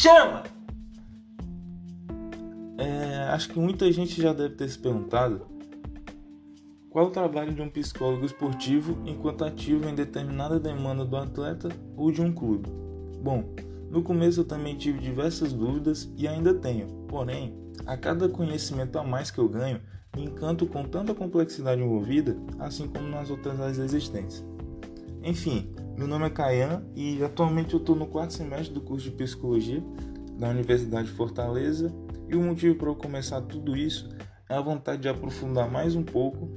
chama! 0.00 0.44
É, 2.78 3.28
acho 3.34 3.50
que 3.50 3.58
muita 3.58 3.92
gente 3.92 4.20
já 4.20 4.32
deve 4.32 4.54
ter 4.54 4.66
se 4.66 4.78
perguntado 4.78 5.42
qual 6.88 7.08
o 7.08 7.10
trabalho 7.10 7.52
de 7.52 7.60
um 7.60 7.68
psicólogo 7.68 8.24
esportivo 8.24 8.96
enquanto 9.04 9.44
ativo 9.44 9.86
em 9.86 9.94
determinada 9.94 10.58
demanda 10.58 11.04
do 11.04 11.16
atleta 11.16 11.68
ou 11.96 12.10
de 12.10 12.22
um 12.22 12.32
clube. 12.32 12.70
Bom, 13.22 13.54
no 13.90 14.02
começo 14.02 14.40
eu 14.40 14.44
também 14.44 14.74
tive 14.74 14.98
diversas 14.98 15.52
dúvidas 15.52 16.10
e 16.16 16.26
ainda 16.26 16.54
tenho, 16.54 16.86
porém, 17.06 17.54
a 17.84 17.94
cada 17.94 18.26
conhecimento 18.26 18.98
a 18.98 19.04
mais 19.04 19.30
que 19.30 19.38
eu 19.38 19.50
ganho, 19.50 19.82
me 20.16 20.24
encanto 20.24 20.66
com 20.66 20.82
tanta 20.82 21.14
complexidade 21.14 21.82
envolvida, 21.82 22.38
assim 22.58 22.88
como 22.88 23.06
nas 23.06 23.28
outras 23.28 23.60
áreas 23.60 23.78
existentes. 23.78 24.42
Enfim, 25.22 25.70
meu 26.00 26.08
nome 26.08 26.24
é 26.24 26.30
Caian 26.30 26.82
e 26.96 27.22
atualmente 27.22 27.74
eu 27.74 27.78
estou 27.78 27.94
no 27.94 28.06
quarto 28.06 28.32
semestre 28.32 28.72
do 28.72 28.80
curso 28.80 29.10
de 29.10 29.16
Psicologia 29.16 29.84
da 30.38 30.48
Universidade 30.48 31.08
de 31.08 31.12
Fortaleza 31.12 31.94
e 32.26 32.34
o 32.34 32.40
motivo 32.40 32.74
para 32.74 32.88
eu 32.88 32.94
começar 32.94 33.42
tudo 33.42 33.76
isso 33.76 34.08
é 34.48 34.54
a 34.54 34.62
vontade 34.62 35.02
de 35.02 35.10
aprofundar 35.10 35.70
mais 35.70 35.94
um 35.94 36.02
pouco 36.02 36.48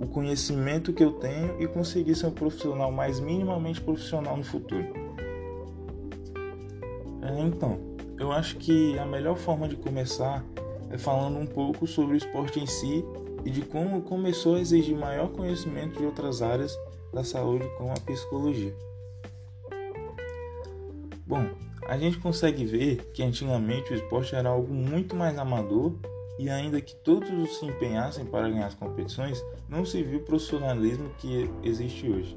o 0.00 0.06
conhecimento 0.06 0.92
que 0.92 1.02
eu 1.02 1.14
tenho 1.14 1.60
e 1.60 1.66
conseguir 1.66 2.14
ser 2.14 2.26
um 2.26 2.30
profissional 2.30 2.92
mais 2.92 3.18
minimamente 3.18 3.80
profissional 3.80 4.36
no 4.36 4.44
futuro. 4.44 4.86
É, 7.22 7.40
então, 7.40 7.80
eu 8.20 8.30
acho 8.30 8.56
que 8.58 8.96
a 9.00 9.04
melhor 9.04 9.36
forma 9.36 9.66
de 9.66 9.74
começar 9.74 10.44
é 10.90 10.96
falando 10.96 11.40
um 11.40 11.46
pouco 11.46 11.88
sobre 11.88 12.14
o 12.14 12.16
esporte 12.16 12.60
em 12.60 12.66
si 12.66 13.04
e 13.44 13.50
de 13.50 13.62
como 13.62 14.02
começou 14.02 14.54
a 14.54 14.60
exigir 14.60 14.96
maior 14.96 15.32
conhecimento 15.32 15.98
de 15.98 16.06
outras 16.06 16.40
áreas 16.40 16.72
da 17.14 17.24
saúde, 17.24 17.64
como 17.78 17.92
a 17.92 17.94
psicologia. 17.94 18.74
Bom, 21.26 21.46
a 21.86 21.96
gente 21.96 22.18
consegue 22.18 22.64
ver 22.64 23.12
que 23.12 23.22
antigamente 23.22 23.92
o 23.92 23.96
esporte 23.96 24.34
era 24.34 24.48
algo 24.48 24.72
muito 24.72 25.14
mais 25.14 25.38
amador 25.38 25.94
e 26.38 26.50
ainda 26.50 26.80
que 26.80 26.94
todos 26.96 27.58
se 27.58 27.64
empenhassem 27.64 28.24
para 28.24 28.48
ganhar 28.48 28.66
as 28.66 28.74
competições, 28.74 29.42
não 29.68 29.84
se 29.84 30.02
viu 30.02 30.18
o 30.18 30.22
profissionalismo 30.22 31.10
que 31.18 31.48
existe 31.62 32.10
hoje. 32.10 32.34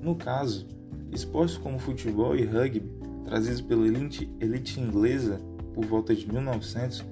No 0.00 0.14
caso, 0.14 0.66
esportes 1.10 1.56
como 1.56 1.78
futebol 1.78 2.36
e 2.36 2.44
rugby, 2.44 2.88
trazidos 3.24 3.60
pela 3.60 3.86
elite, 3.86 4.30
elite 4.40 4.80
inglesa 4.80 5.40
por 5.74 5.84
volta 5.84 6.14
de 6.14 6.30
1900, 6.30 7.04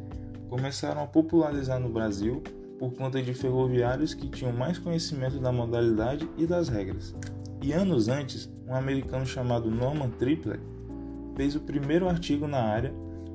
começaram 0.48 1.02
a 1.02 1.06
popularizar 1.06 1.78
no 1.78 1.88
Brasil 1.88 2.42
por 2.78 2.94
conta 2.94 3.20
de 3.20 3.34
ferroviários 3.34 4.14
que 4.14 4.28
tinham 4.28 4.52
mais 4.52 4.78
conhecimento 4.78 5.38
da 5.38 5.50
modalidade 5.50 6.28
e 6.36 6.46
das 6.46 6.68
regras. 6.68 7.14
E 7.60 7.72
anos 7.72 8.08
antes, 8.08 8.48
um 8.66 8.74
americano 8.74 9.26
chamado 9.26 9.70
Norman 9.70 10.10
Triplett 10.10 10.62
fez 11.36 11.56
o 11.56 11.60
primeiro 11.60 12.08
artigo 12.08 12.46
na 12.46 12.60
área 12.60 12.92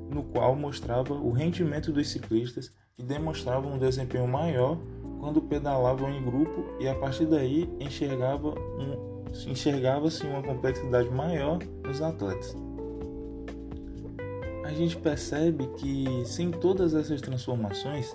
no 0.10 0.24
qual 0.24 0.56
mostrava 0.56 1.14
o 1.14 1.32
rendimento 1.32 1.92
dos 1.92 2.10
ciclistas 2.10 2.72
que 2.96 3.04
demonstravam 3.04 3.74
um 3.74 3.78
desempenho 3.80 4.28
maior 4.28 4.78
quando 5.20 5.42
pedalavam 5.42 6.10
em 6.12 6.24
grupo 6.24 6.66
e 6.80 6.88
a 6.88 6.94
partir 6.96 7.26
daí 7.26 7.70
enxergava 7.80 8.50
um, 8.50 9.24
enxergava-se 9.48 10.26
uma 10.26 10.44
complexidade 10.44 11.10
maior 11.10 11.60
nos 11.86 12.02
atletas. 12.02 12.56
A 14.64 14.72
gente 14.74 14.98
percebe 14.98 15.68
que 15.78 16.24
sem 16.26 16.52
todas 16.52 16.94
essas 16.94 17.22
transformações, 17.22 18.14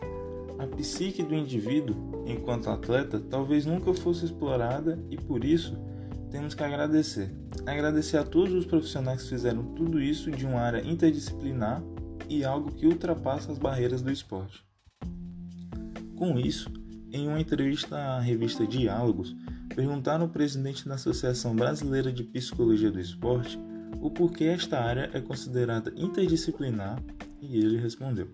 a 0.58 0.66
psique 0.66 1.22
do 1.22 1.34
indivíduo, 1.34 2.24
enquanto 2.26 2.68
atleta, 2.68 3.20
talvez 3.20 3.64
nunca 3.64 3.94
fosse 3.94 4.24
explorada 4.24 4.98
e 5.08 5.16
por 5.16 5.44
isso 5.44 5.76
temos 6.30 6.54
que 6.54 6.62
agradecer. 6.62 7.30
Agradecer 7.66 8.16
a 8.18 8.24
todos 8.24 8.52
os 8.52 8.66
profissionais 8.66 9.22
que 9.22 9.28
fizeram 9.28 9.74
tudo 9.74 10.00
isso 10.00 10.30
de 10.30 10.44
uma 10.44 10.60
área 10.60 10.84
interdisciplinar 10.84 11.82
e 12.28 12.44
algo 12.44 12.72
que 12.72 12.86
ultrapassa 12.86 13.52
as 13.52 13.58
barreiras 13.58 14.02
do 14.02 14.10
esporte. 14.10 14.64
Com 16.16 16.38
isso, 16.38 16.70
em 17.12 17.28
uma 17.28 17.40
entrevista 17.40 17.96
à 17.96 18.20
revista 18.20 18.66
Diálogos, 18.66 19.34
perguntaram 19.74 20.24
ao 20.24 20.30
presidente 20.30 20.86
da 20.88 20.96
Associação 20.96 21.54
Brasileira 21.54 22.12
de 22.12 22.24
Psicologia 22.24 22.90
do 22.90 23.00
Esporte 23.00 23.58
o 24.00 24.10
porquê 24.10 24.44
esta 24.44 24.78
área 24.78 25.10
é 25.12 25.20
considerada 25.20 25.92
interdisciplinar 25.96 27.02
e 27.40 27.56
ele 27.56 27.78
respondeu: 27.78 28.28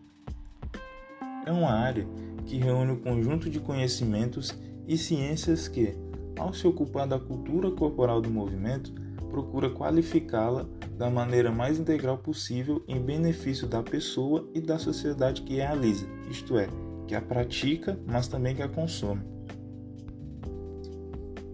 É 1.47 1.53
uma 1.53 1.71
área 1.71 2.07
que 2.47 2.57
reúne 2.57 2.93
o 2.93 2.95
um 2.95 3.01
conjunto 3.01 3.51
de 3.51 3.61
conhecimentos 3.61 4.57
e 4.87 4.97
ciências 4.97 5.69
que, 5.69 5.95
ao 6.39 6.53
se 6.53 6.67
ocupar 6.67 7.07
da 7.07 7.19
cultura 7.19 7.71
corporal 7.71 8.21
do 8.21 8.31
movimento, 8.31 8.93
procura 9.31 9.71
qualificá-la 9.71 10.67
da 10.97 11.11
maneira 11.11 11.51
mais 11.51 11.79
integral 11.79 12.19
possível 12.19 12.83
em 12.87 13.01
benefício 13.01 13.67
da 13.67 13.83
pessoa 13.83 14.49
e 14.55 14.61
da 14.61 14.79
sociedade 14.79 15.43
que 15.43 15.57
realiza, 15.57 16.07
isto 16.31 16.57
é, 16.57 16.69
que 17.07 17.15
a 17.15 17.21
pratica, 17.21 17.99
mas 18.07 18.29
também 18.29 18.55
que 18.55 18.63
a 18.63 18.69
consome. 18.69 19.23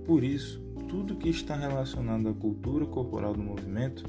Por 0.05 0.23
isso, 0.23 0.61
tudo 0.89 1.17
que 1.17 1.29
está 1.29 1.57
relacionado 1.57 2.29
à 2.29 2.35
cultura 2.35 2.85
corporal 2.85 3.33
do 3.33 3.43
movimento 3.43 4.05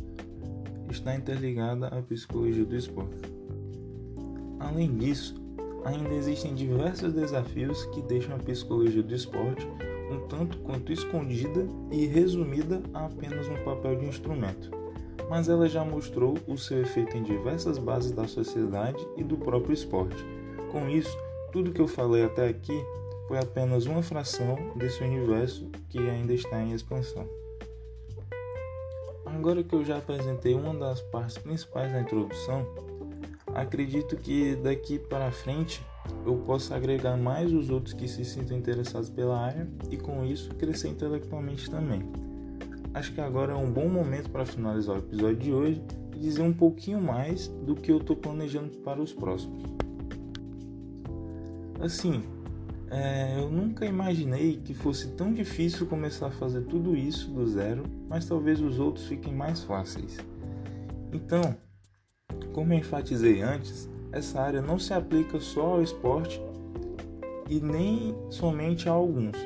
está 0.89 1.15
interligada 1.15 1.87
à 1.87 2.01
psicologia 2.01 2.65
do 2.65 2.75
esporte. 2.75 3.21
Além 4.59 4.97
disso, 4.97 5.40
ainda 5.85 6.13
existem 6.13 6.53
diversos 6.53 7.13
desafios 7.13 7.85
que 7.85 8.01
deixam 8.01 8.35
a 8.35 8.39
psicologia 8.39 9.03
do 9.03 9.13
esporte 9.13 9.67
um 10.11 10.27
tanto 10.27 10.57
quanto 10.59 10.91
escondida 10.91 11.65
e 11.89 12.05
resumida 12.05 12.81
a 12.93 13.05
apenas 13.05 13.47
um 13.47 13.63
papel 13.63 13.95
de 13.95 14.05
instrumento, 14.05 14.69
mas 15.29 15.47
ela 15.47 15.67
já 15.69 15.85
mostrou 15.85 16.37
o 16.47 16.57
seu 16.57 16.81
efeito 16.81 17.15
em 17.15 17.23
diversas 17.23 17.77
bases 17.77 18.11
da 18.11 18.27
sociedade 18.27 18.99
e 19.15 19.23
do 19.23 19.37
próprio 19.37 19.73
esporte. 19.73 20.23
Com 20.71 20.89
isso, 20.89 21.17
tudo 21.51 21.71
que 21.71 21.81
eu 21.81 21.87
falei 21.87 22.25
até 22.25 22.47
aqui 22.47 22.77
foi 23.27 23.39
apenas 23.39 23.85
uma 23.85 24.03
fração 24.03 24.57
desse 24.75 25.01
universo 25.03 25.69
que 25.89 25.97
ainda 25.97 26.33
está 26.33 26.61
em 26.61 26.73
expansão. 26.73 27.25
Agora 29.25 29.63
que 29.63 29.73
eu 29.73 29.83
já 29.85 29.97
apresentei 29.97 30.53
uma 30.53 30.73
das 30.73 31.01
partes 31.01 31.37
principais 31.37 31.91
da 31.91 32.01
introdução, 32.01 32.67
acredito 33.55 34.15
que 34.15 34.55
daqui 34.55 34.99
para 34.99 35.31
frente 35.31 35.85
eu 36.25 36.37
posso 36.37 36.73
agregar 36.73 37.17
mais 37.17 37.53
os 37.53 37.69
outros 37.69 37.93
que 37.93 38.07
se 38.07 38.25
sintam 38.25 38.57
interessados 38.57 39.09
pela 39.09 39.39
área 39.39 39.67
e 39.89 39.97
com 39.97 40.25
isso 40.25 40.49
crescer 40.55 40.89
intelectualmente 40.89 41.69
também. 41.69 42.01
Acho 42.93 43.13
que 43.13 43.21
agora 43.21 43.53
é 43.53 43.55
um 43.55 43.71
bom 43.71 43.87
momento 43.87 44.29
para 44.29 44.45
finalizar 44.45 44.95
o 44.95 44.99
episódio 44.99 45.37
de 45.37 45.53
hoje 45.53 45.81
e 46.15 46.19
dizer 46.19 46.41
um 46.41 46.53
pouquinho 46.53 47.01
mais 47.01 47.47
do 47.47 47.75
que 47.75 47.91
eu 47.91 47.97
estou 47.97 48.15
planejando 48.15 48.77
para 48.79 49.01
os 49.01 49.13
próximos. 49.13 49.63
Assim, 51.79 52.23
é, 52.89 53.39
eu 53.39 53.49
nunca 53.49 53.85
imaginei 53.85 54.57
que 54.57 54.73
fosse 54.73 55.07
tão 55.13 55.33
difícil 55.33 55.87
começar 55.87 56.27
a 56.27 56.31
fazer 56.31 56.61
tudo 56.63 56.95
isso 56.95 57.31
do 57.31 57.47
zero, 57.47 57.83
mas 58.09 58.25
talvez 58.25 58.59
os 58.59 58.77
outros 58.79 59.07
fiquem 59.07 59.33
mais 59.33 59.63
fáceis. 59.63 60.17
Então, 61.13 61.55
como 62.53 62.73
enfatizei 62.73 63.41
antes, 63.41 63.89
essa 64.11 64.41
área 64.41 64.61
não 64.61 64.77
se 64.77 64.93
aplica 64.93 65.39
só 65.39 65.75
ao 65.75 65.81
esporte 65.81 66.41
e 67.49 67.59
nem 67.59 68.15
somente 68.29 68.89
a 68.89 68.91
alguns. 68.91 69.37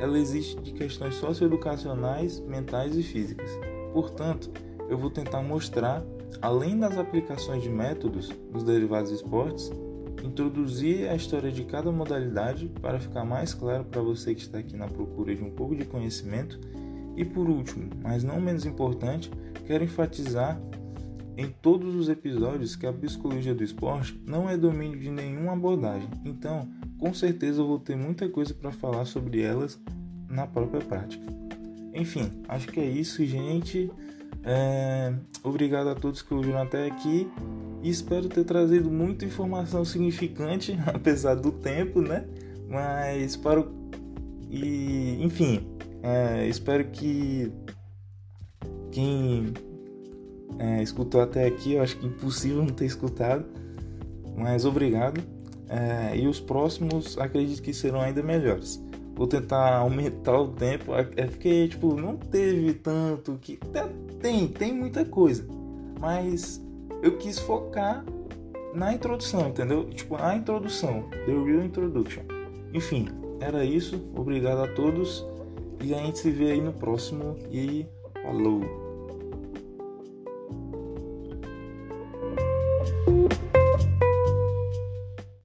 Ela 0.00 0.18
existe 0.18 0.60
de 0.60 0.72
questões 0.72 1.14
socioeducacionais, 1.16 2.40
mentais 2.40 2.96
e 2.96 3.02
físicas. 3.02 3.50
Portanto, 3.92 4.50
eu 4.88 4.96
vou 4.96 5.10
tentar 5.10 5.42
mostrar, 5.42 6.04
além 6.40 6.78
das 6.78 6.96
aplicações 6.96 7.62
de 7.62 7.68
métodos 7.68 8.28
dos 8.52 8.62
derivados 8.62 9.10
esportes, 9.10 9.72
introduzir 10.22 11.08
a 11.08 11.14
história 11.14 11.50
de 11.50 11.64
cada 11.64 11.90
modalidade 11.90 12.68
para 12.80 12.98
ficar 12.98 13.24
mais 13.24 13.54
claro 13.54 13.84
para 13.84 14.00
você 14.00 14.34
que 14.34 14.40
está 14.40 14.58
aqui 14.58 14.76
na 14.76 14.86
procura 14.86 15.34
de 15.34 15.42
um 15.42 15.50
pouco 15.50 15.74
de 15.74 15.84
conhecimento. 15.84 16.58
E 17.16 17.24
por 17.24 17.48
último, 17.48 17.90
mas 18.02 18.22
não 18.22 18.40
menos 18.40 18.64
importante, 18.64 19.30
quero 19.66 19.82
enfatizar 19.82 20.60
em 21.38 21.54
todos 21.62 21.94
os 21.94 22.08
episódios 22.08 22.74
que 22.74 22.84
a 22.84 22.92
psicologia 22.92 23.54
do 23.54 23.62
esporte 23.62 24.20
não 24.26 24.50
é 24.50 24.56
domínio 24.56 24.98
de 24.98 25.08
nenhuma 25.08 25.52
abordagem, 25.52 26.08
então 26.24 26.68
com 26.98 27.14
certeza 27.14 27.62
vou 27.62 27.78
ter 27.78 27.96
muita 27.96 28.28
coisa 28.28 28.52
para 28.52 28.72
falar 28.72 29.04
sobre 29.04 29.40
elas 29.40 29.80
na 30.28 30.48
própria 30.48 30.80
prática. 30.80 31.24
Enfim, 31.94 32.32
acho 32.48 32.66
que 32.66 32.80
é 32.80 32.84
isso, 32.84 33.24
gente. 33.24 33.88
É... 34.42 35.14
Obrigado 35.44 35.88
a 35.88 35.94
todos 35.94 36.22
que 36.22 36.34
ouviram 36.34 36.60
até 36.60 36.88
aqui 36.88 37.30
e 37.84 37.88
espero 37.88 38.28
ter 38.28 38.42
trazido 38.42 38.90
muita 38.90 39.24
informação 39.24 39.84
significante, 39.84 40.76
apesar 40.92 41.36
do 41.36 41.52
tempo, 41.52 42.02
né? 42.02 42.26
Mas 42.68 43.36
para 43.36 43.64
e 44.50 45.22
enfim, 45.22 45.68
é... 46.02 46.48
espero 46.48 46.84
que 46.86 47.52
quem 48.90 49.52
é, 50.58 50.82
escutou 50.82 51.20
até 51.20 51.46
aqui. 51.46 51.74
Eu 51.74 51.82
acho 51.82 51.96
que 51.98 52.06
impossível 52.06 52.62
não 52.62 52.68
ter 52.72 52.86
escutado, 52.86 53.44
mas 54.36 54.64
obrigado. 54.64 55.20
É, 55.68 56.16
e 56.16 56.26
os 56.26 56.40
próximos 56.40 57.18
acredito 57.18 57.62
que 57.62 57.74
serão 57.74 58.00
ainda 58.00 58.22
melhores. 58.22 58.82
Vou 59.14 59.26
tentar 59.26 59.76
aumentar 59.76 60.38
o 60.38 60.48
tempo, 60.48 60.94
é, 60.94 61.00
é 61.16 61.26
porque 61.26 61.68
tipo 61.68 62.00
não 62.00 62.16
teve 62.16 62.72
tanto 62.74 63.36
que 63.40 63.58
tem 64.20 64.46
tem 64.46 64.72
muita 64.72 65.04
coisa, 65.04 65.44
Mas 66.00 66.64
eu 67.02 67.16
quis 67.18 67.38
focar 67.38 68.04
na 68.74 68.92
introdução, 68.92 69.48
entendeu? 69.48 69.88
Tipo, 69.90 70.16
a 70.16 70.36
introdução, 70.36 71.04
The 71.26 71.32
Real 71.32 71.64
Introduction. 71.64 72.22
Enfim, 72.72 73.08
era 73.40 73.64
isso. 73.64 74.00
Obrigado 74.14 74.62
a 74.62 74.68
todos. 74.68 75.26
E 75.82 75.94
a 75.94 75.98
gente 75.98 76.18
se 76.18 76.30
vê 76.30 76.52
aí 76.52 76.60
no 76.60 76.72
próximo. 76.72 77.36
E 77.50 77.86
falou! 78.22 78.87